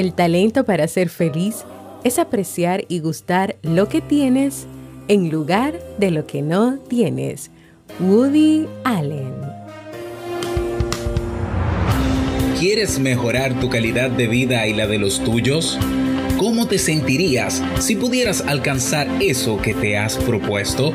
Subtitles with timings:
[0.00, 1.56] El talento para ser feliz
[2.04, 4.66] es apreciar y gustar lo que tienes
[5.08, 7.50] en lugar de lo que no tienes.
[8.00, 9.34] Woody Allen.
[12.58, 15.78] ¿Quieres mejorar tu calidad de vida y la de los tuyos?
[16.38, 20.94] ¿Cómo te sentirías si pudieras alcanzar eso que te has propuesto?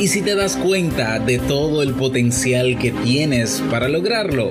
[0.00, 4.50] ¿Y si te das cuenta de todo el potencial que tienes para lograrlo?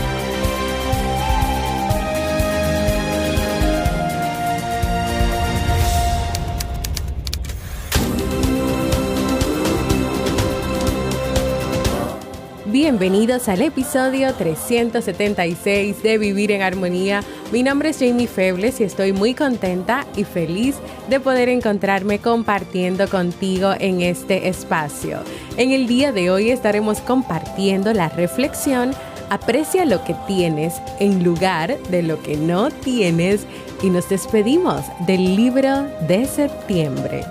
[12.91, 17.23] Bienvenidos al episodio 376 de Vivir en Armonía.
[17.53, 20.75] Mi nombre es Jamie Febles y estoy muy contenta y feliz
[21.09, 25.19] de poder encontrarme compartiendo contigo en este espacio.
[25.55, 28.91] En el día de hoy estaremos compartiendo la reflexión
[29.29, 33.45] Aprecia lo que tienes en lugar de lo que no tienes
[33.81, 37.23] y nos despedimos del libro de septiembre.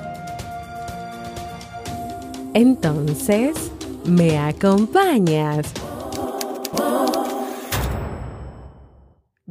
[2.55, 3.71] Entonces,
[4.05, 5.73] ¿Me acompañas?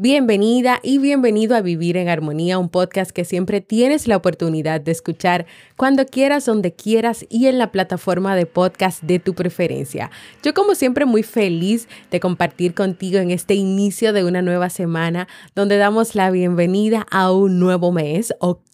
[0.02, 4.93] Bienvenida y bienvenido a Vivir en Armonía, un podcast que siempre tienes la oportunidad de
[4.93, 5.45] escuchar
[5.76, 10.09] cuando quieras, donde quieras y en la plataforma de podcast de tu preferencia.
[10.42, 15.27] Yo como siempre muy feliz de compartir contigo en este inicio de una nueva semana
[15.54, 18.68] donde damos la bienvenida a un nuevo mes, octubre,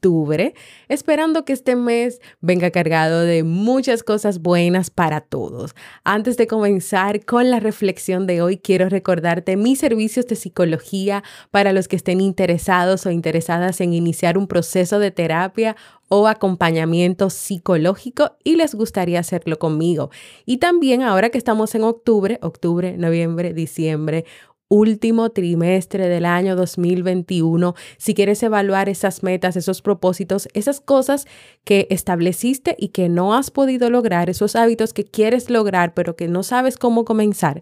[0.87, 5.75] esperando que este mes venga cargado de muchas cosas buenas para todos.
[6.03, 11.73] Antes de comenzar con la reflexión de hoy, quiero recordarte mis servicios de psicología para
[11.73, 15.75] los que estén interesados o interesadas en iniciar un proceso de terapia
[16.07, 20.11] o acompañamiento psicológico y les gustaría hacerlo conmigo.
[20.45, 24.25] Y también ahora que estamos en octubre, octubre, noviembre, diciembre,
[24.67, 31.27] último trimestre del año 2021, si quieres evaluar esas metas, esos propósitos, esas cosas
[31.63, 36.27] que estableciste y que no has podido lograr, esos hábitos que quieres lograr pero que
[36.27, 37.61] no sabes cómo comenzar,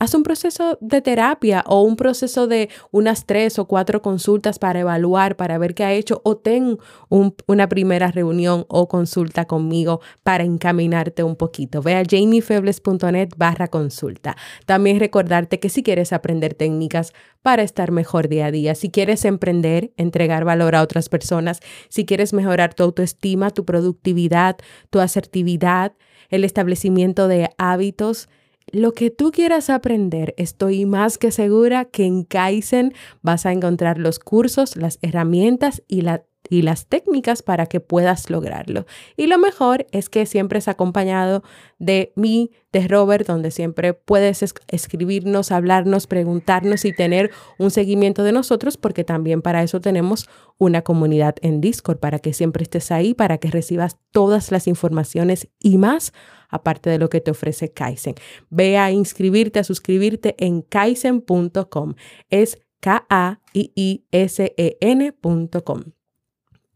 [0.00, 4.78] Haz un proceso de terapia o un proceso de unas tres o cuatro consultas para
[4.78, 6.78] evaluar, para ver qué ha hecho, o ten
[7.08, 11.82] una primera reunión o consulta conmigo para encaminarte un poquito.
[11.82, 14.36] Ve a jamiefebles.net barra consulta.
[14.66, 19.24] También recordarte que si quieres aprender técnicas para estar mejor día a día, si quieres
[19.24, 24.58] emprender, entregar valor a otras personas, si quieres mejorar tu autoestima, tu productividad,
[24.90, 25.94] tu asertividad,
[26.28, 28.28] el establecimiento de hábitos,
[28.72, 33.98] lo que tú quieras aprender, estoy más que segura que en Kaizen vas a encontrar
[33.98, 36.02] los cursos, las herramientas y,
[36.50, 38.86] y las técnicas para que puedas lograrlo.
[39.16, 41.42] Y lo mejor es que siempre es acompañado
[41.78, 48.32] de mí, de Robert, donde siempre puedes escribirnos, hablarnos, preguntarnos y tener un seguimiento de
[48.32, 50.28] nosotros, porque también para eso tenemos
[50.58, 55.48] una comunidad en Discord, para que siempre estés ahí, para que recibas todas las informaciones
[55.60, 56.12] y más
[56.48, 58.14] aparte de lo que te ofrece Kaizen.
[58.50, 61.94] Ve a inscribirte, a suscribirte en kaizen.com.
[62.30, 63.18] Es K-A-I-I-S-E-N.com.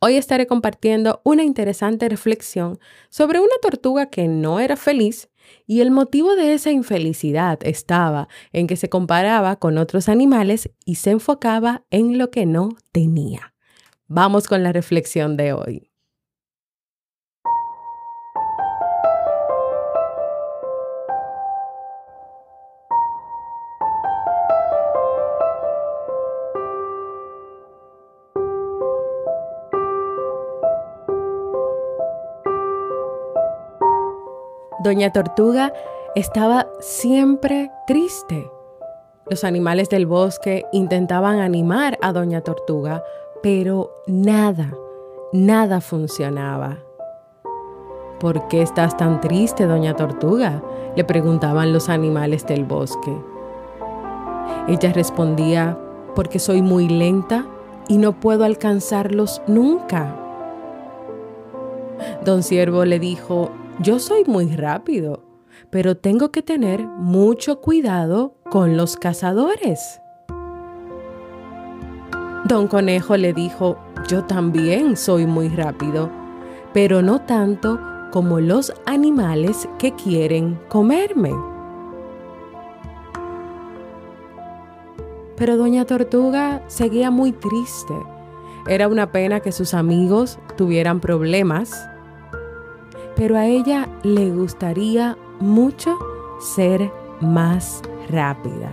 [0.04, 5.30] Hoy estaré compartiendo una interesante reflexión sobre una tortuga que no era feliz
[5.64, 10.96] y el motivo de esa infelicidad estaba en que se comparaba con otros animales y
[10.96, 13.54] se enfocaba en lo que no tenía.
[14.08, 15.91] Vamos con la reflexión de hoy.
[34.82, 35.72] Doña Tortuga
[36.16, 38.50] estaba siempre triste.
[39.30, 43.04] Los animales del bosque intentaban animar a Doña Tortuga,
[43.44, 44.74] pero nada,
[45.32, 46.78] nada funcionaba.
[48.18, 50.60] ¿Por qué estás tan triste, Doña Tortuga?
[50.96, 53.16] le preguntaban los animales del bosque.
[54.66, 55.78] Ella respondía,
[56.16, 57.46] porque soy muy lenta
[57.88, 60.16] y no puedo alcanzarlos nunca.
[62.24, 63.50] Don Siervo le dijo,
[63.82, 65.24] yo soy muy rápido,
[65.70, 70.00] pero tengo que tener mucho cuidado con los cazadores.
[72.44, 76.10] Don Conejo le dijo, yo también soy muy rápido,
[76.72, 77.80] pero no tanto
[78.12, 81.32] como los animales que quieren comerme.
[85.36, 87.94] Pero Doña Tortuga seguía muy triste.
[88.68, 91.88] Era una pena que sus amigos tuvieran problemas,
[93.16, 95.98] pero a ella le gustaría mucho
[96.40, 98.70] ser más rápida.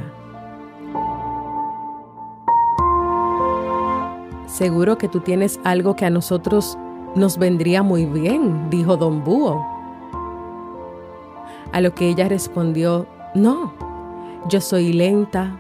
[4.46, 6.78] Seguro que tú tienes algo que a nosotros
[7.16, 9.66] nos vendría muy bien, dijo don Búho.
[11.72, 13.74] A lo que ella respondió, no,
[14.50, 15.60] yo soy lenta,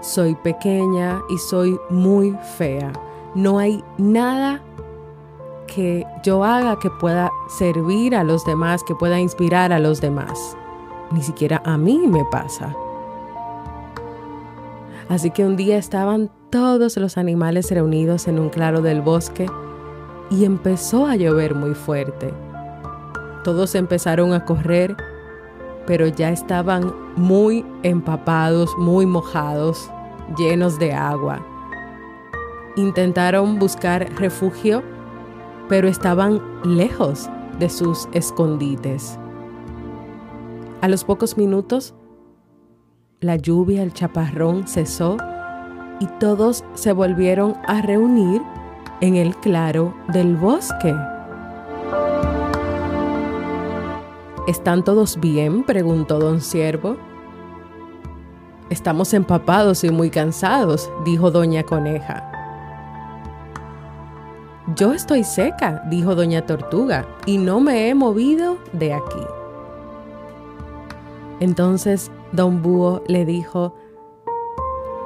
[0.00, 2.92] soy pequeña y soy muy fea.
[3.34, 4.60] No hay nada
[5.74, 10.56] que yo haga que pueda servir a los demás, que pueda inspirar a los demás.
[11.10, 12.74] Ni siquiera a mí me pasa.
[15.08, 19.46] Así que un día estaban todos los animales reunidos en un claro del bosque
[20.30, 22.32] y empezó a llover muy fuerte.
[23.44, 24.96] Todos empezaron a correr,
[25.86, 29.90] pero ya estaban muy empapados, muy mojados,
[30.38, 31.44] llenos de agua.
[32.76, 34.82] Intentaron buscar refugio,
[35.68, 37.28] pero estaban lejos
[37.58, 39.18] de sus escondites.
[40.80, 41.94] A los pocos minutos,
[43.20, 45.16] la lluvia, el chaparrón cesó
[46.00, 48.42] y todos se volvieron a reunir
[49.00, 50.94] en el claro del bosque.
[54.48, 55.62] ¿Están todos bien?
[55.62, 56.96] preguntó don Siervo.
[58.70, 62.31] Estamos empapados y muy cansados, dijo doña Coneja.
[64.76, 69.20] Yo estoy seca, dijo doña Tortuga, y no me he movido de aquí.
[71.40, 73.74] Entonces don Búho le dijo,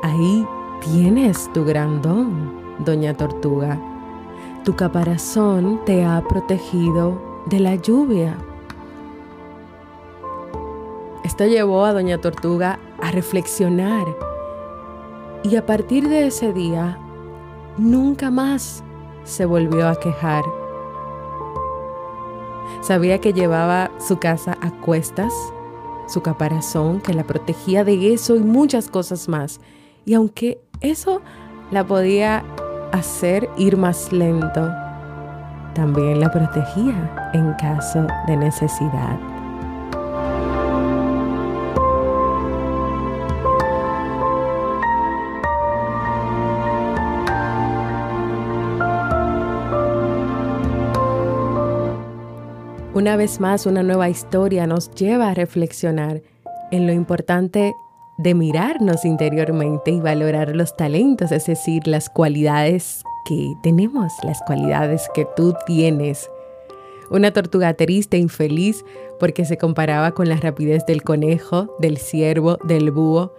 [0.02, 0.46] ahí
[0.82, 3.80] tienes tu gran don doña Tortuga.
[4.62, 8.36] Tu caparazón te ha protegido de la lluvia.
[11.24, 14.06] Esto llevó a doña Tortuga a reflexionar
[15.42, 16.98] y a partir de ese día
[17.78, 18.84] nunca más
[19.26, 20.44] se volvió a quejar.
[22.80, 25.34] Sabía que llevaba su casa a cuestas,
[26.06, 29.60] su caparazón que la protegía de eso y muchas cosas más.
[30.04, 31.20] Y aunque eso
[31.70, 32.44] la podía
[32.92, 34.70] hacer ir más lento,
[35.74, 39.35] también la protegía en caso de necesidad.
[53.06, 56.22] Una vez más, una nueva historia nos lleva a reflexionar
[56.72, 57.72] en lo importante
[58.18, 65.08] de mirarnos interiormente y valorar los talentos, es decir, las cualidades que tenemos, las cualidades
[65.14, 66.28] que tú tienes.
[67.08, 68.84] Una tortuga triste, infeliz,
[69.20, 73.32] porque se comparaba con la rapidez del conejo, del ciervo, del búho.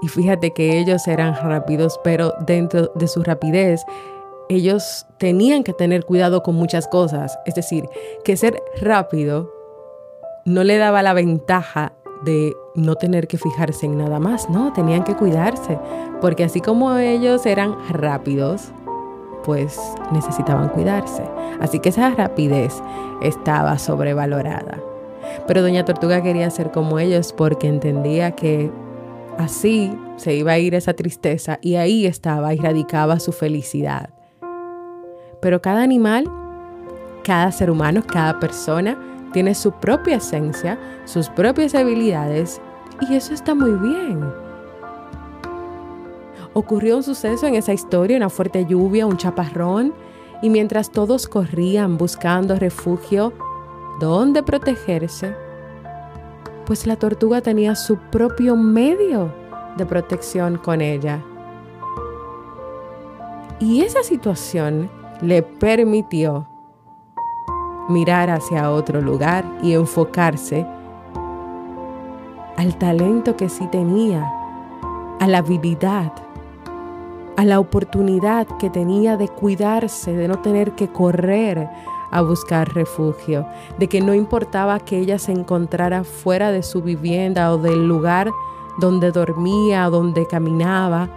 [0.00, 3.84] Y fíjate que ellos eran rápidos, pero dentro de su rapidez,
[4.48, 7.38] ellos tenían que tener cuidado con muchas cosas.
[7.46, 7.88] Es decir,
[8.24, 9.52] que ser rápido
[10.44, 11.92] no le daba la ventaja
[12.24, 15.78] de no tener que fijarse en nada más, no, tenían que cuidarse,
[16.20, 18.72] porque así como ellos eran rápidos,
[19.44, 19.78] pues
[20.12, 21.22] necesitaban cuidarse.
[21.60, 22.82] Así que esa rapidez
[23.22, 24.80] estaba sobrevalorada.
[25.46, 28.70] Pero Doña Tortuga quería ser como ellos porque entendía que
[29.38, 34.10] así se iba a ir esa tristeza y ahí estaba y radicaba su felicidad.
[35.40, 36.24] Pero cada animal,
[37.24, 38.98] cada ser humano, cada persona
[39.32, 42.60] tiene su propia esencia, sus propias habilidades
[43.08, 44.20] y eso está muy bien.
[46.54, 49.94] Ocurrió un suceso en esa historia, una fuerte lluvia, un chaparrón,
[50.42, 53.32] y mientras todos corrían buscando refugio,
[54.00, 55.34] ¿dónde protegerse?
[56.64, 59.32] Pues la tortuga tenía su propio medio
[59.76, 61.22] de protección con ella.
[63.60, 64.90] Y esa situación
[65.20, 66.46] le permitió
[67.88, 70.66] mirar hacia otro lugar y enfocarse
[72.56, 74.32] al talento que sí tenía,
[75.20, 76.12] a la habilidad,
[77.36, 81.68] a la oportunidad que tenía de cuidarse, de no tener que correr
[82.10, 83.46] a buscar refugio,
[83.78, 88.30] de que no importaba que ella se encontrara fuera de su vivienda o del lugar
[88.78, 91.08] donde dormía, donde caminaba,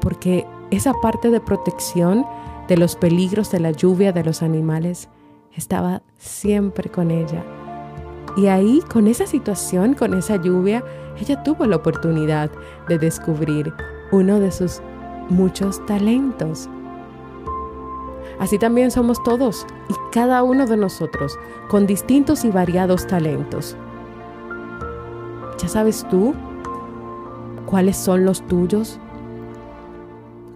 [0.00, 2.24] porque esa parte de protección
[2.72, 5.10] de los peligros de la lluvia de los animales
[5.54, 7.44] estaba siempre con ella.
[8.34, 10.82] Y ahí, con esa situación, con esa lluvia,
[11.20, 12.50] ella tuvo la oportunidad
[12.88, 13.74] de descubrir
[14.10, 14.80] uno de sus
[15.28, 16.70] muchos talentos.
[18.38, 21.38] Así también somos todos y cada uno de nosotros
[21.68, 23.76] con distintos y variados talentos.
[25.58, 26.34] ¿Ya sabes tú
[27.66, 28.98] cuáles son los tuyos?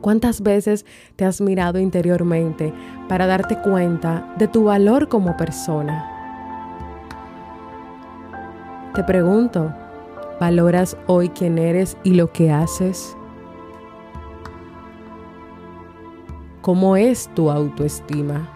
[0.06, 0.86] ¿Cuántas veces
[1.16, 2.72] te has mirado interiormente
[3.08, 6.08] para darte cuenta de tu valor como persona?
[8.94, 9.74] Te pregunto,
[10.38, 13.16] ¿valoras hoy quién eres y lo que haces?
[16.62, 18.48] ¿Cómo es tu autoestima?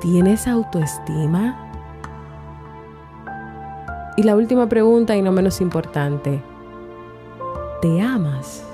[0.00, 1.72] ¿Tienes autoestima?
[4.16, 6.40] Y la última pregunta y no menos importante,
[7.82, 8.69] ¿te amas?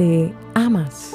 [0.00, 1.14] ¿Te amas?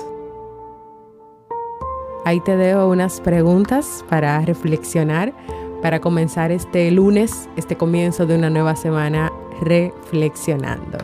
[2.24, 5.34] Ahí te dejo unas preguntas para reflexionar,
[5.82, 11.00] para comenzar este lunes, este comienzo de una nueva semana reflexionando.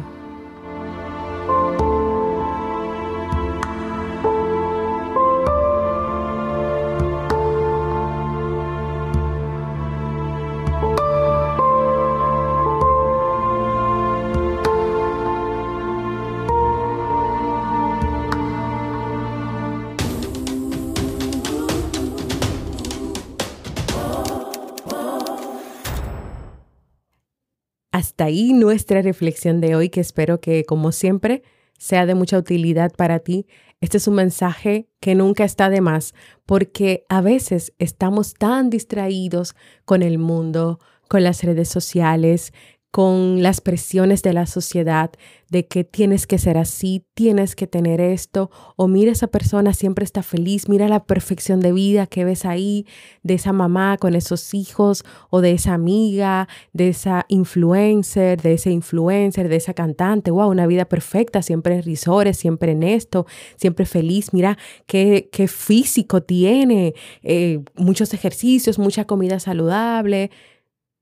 [28.21, 31.41] Hasta ahí nuestra reflexión de hoy, que espero que, como siempre,
[31.79, 33.47] sea de mucha utilidad para ti.
[33.79, 36.13] Este es un mensaje que nunca está de más,
[36.45, 42.53] porque a veces estamos tan distraídos con el mundo, con las redes sociales,
[42.91, 45.11] con las presiones de la sociedad
[45.49, 50.03] de que tienes que ser así, tienes que tener esto, o mira esa persona siempre
[50.03, 52.85] está feliz, mira la perfección de vida que ves ahí,
[53.23, 58.71] de esa mamá con esos hijos, o de esa amiga, de esa influencer, de ese
[58.71, 63.85] influencer, de esa cantante, wow, una vida perfecta, siempre en risores, siempre en esto, siempre
[63.85, 66.93] feliz, mira qué, qué físico tiene,
[67.23, 70.31] eh, muchos ejercicios, mucha comida saludable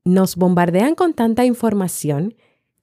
[0.03, 2.35] nos bombardean con tanta información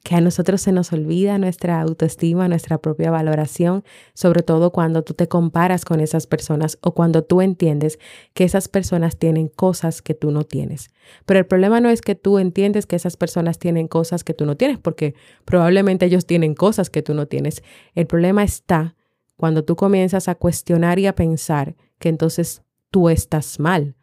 [0.06, 3.82] que a nosotros se nos olvida nuestra autoestima, nuestra propia valoración,
[4.14, 7.98] sobre todo cuando tú te comparas con esas personas o cuando tú entiendes
[8.32, 10.90] que esas personas tienen cosas que tú no tienes.
[11.24, 14.46] Pero el problema no es que tú entiendes que esas personas tienen cosas que tú
[14.46, 17.64] no tienes, porque probablemente ellos tienen cosas que tú no tienes.
[17.96, 18.94] El problema está
[19.36, 23.96] cuando tú comienzas a cuestionar y a pensar que entonces tú estás mal,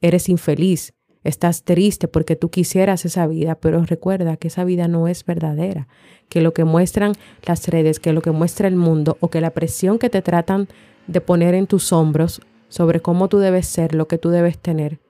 [0.00, 0.94] eres infeliz,
[1.26, 5.88] Estás triste porque tú quisieras esa vida, pero recuerda que esa vida no es verdadera,
[6.28, 7.14] que lo que muestran
[7.44, 10.68] las redes, que lo que muestra el mundo o que la presión que te tratan
[11.08, 15.00] de poner en tus hombros sobre cómo tú debes ser, lo que tú debes tener,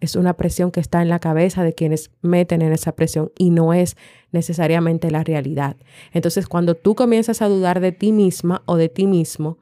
[0.00, 3.48] es una presión que está en la cabeza de quienes meten en esa presión y
[3.48, 3.96] no es
[4.32, 5.76] necesariamente la realidad.
[6.12, 9.56] Entonces, cuando tú comienzas a dudar de ti misma o de ti mismo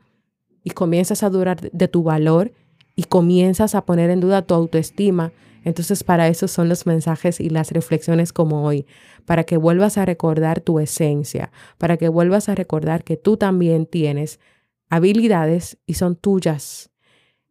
[0.64, 2.50] y comienzas a dudar de tu valor
[2.96, 5.32] y comienzas a poner en duda tu autoestima,
[5.64, 8.86] entonces para eso son los mensajes y las reflexiones como hoy,
[9.24, 13.86] para que vuelvas a recordar tu esencia, para que vuelvas a recordar que tú también
[13.86, 14.40] tienes
[14.90, 16.90] habilidades y son tuyas.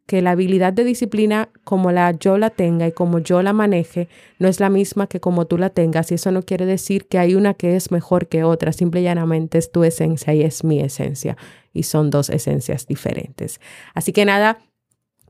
[0.07, 4.09] Que la habilidad de disciplina como la yo la tenga y como yo la maneje
[4.39, 7.17] no es la misma que como tú la tengas y eso no quiere decir que
[7.17, 10.63] hay una que es mejor que otra, simple y llanamente es tu esencia y es
[10.65, 11.37] mi esencia
[11.71, 13.61] y son dos esencias diferentes.
[13.93, 14.57] Así que nada,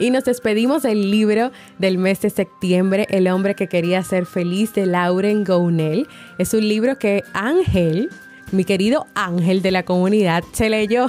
[0.04, 4.74] Y nos despedimos del libro del mes de septiembre, El hombre que quería ser feliz,
[4.74, 6.10] de Lauren Gounel.
[6.38, 8.10] Es un libro que Ángel,
[8.52, 11.08] mi querido Ángel de la comunidad, se leyó.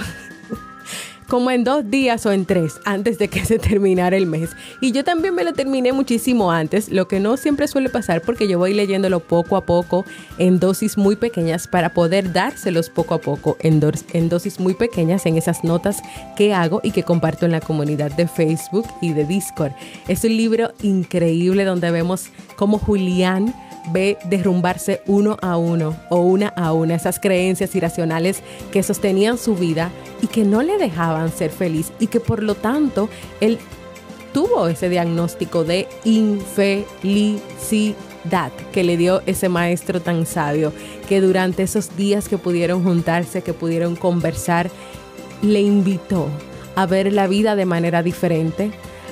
[1.29, 4.51] Como en dos días o en tres antes de que se terminara el mes.
[4.81, 8.49] Y yo también me lo terminé muchísimo antes, lo que no siempre suele pasar porque
[8.49, 10.05] yo voy leyéndolo poco a poco
[10.39, 13.81] en dosis muy pequeñas para poder dárselos poco a poco en,
[14.13, 16.03] en dosis muy pequeñas en esas notas
[16.37, 19.73] que hago y que comparto en la comunidad de Facebook y de Discord.
[20.09, 23.55] Es un libro increíble donde vemos cómo Julián
[23.93, 28.43] ve derrumbarse uno a uno o una a una esas creencias irracionales
[28.73, 29.91] que sostenían su vida
[30.23, 33.59] y que no le dejaban ser feliz y que por lo tanto él
[34.33, 37.93] tuvo ese diagnóstico de infelicidad
[38.73, 40.73] que le dio ese maestro tan sabio
[41.09, 44.71] que durante esos días que pudieron juntarse, que pudieron conversar,
[45.43, 46.29] le invitó
[46.75, 48.71] a ver la vida de manera diferente,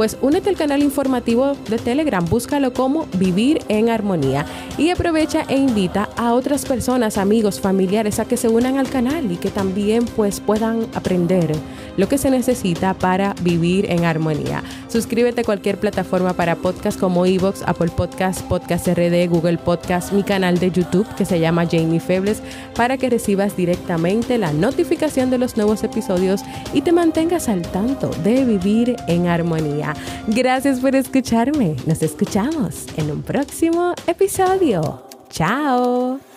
[0.00, 4.46] pues únete al canal informativo de Telegram, búscalo como Vivir en Armonía
[4.78, 9.30] y aprovecha e invita a otras personas, amigos, familiares a que se unan al canal
[9.30, 11.52] y que también pues puedan aprender
[11.98, 14.62] lo que se necesita para vivir en armonía.
[14.90, 20.24] Suscríbete a cualquier plataforma para podcast como Evox, Apple Podcast, Podcast RD, Google Podcast, mi
[20.24, 22.42] canal de YouTube que se llama Jamie Febles
[22.74, 28.10] para que recibas directamente la notificación de los nuevos episodios y te mantengas al tanto
[28.24, 29.94] de vivir en armonía.
[30.26, 31.76] Gracias por escucharme.
[31.86, 35.04] Nos escuchamos en un próximo episodio.
[35.28, 36.29] Chao.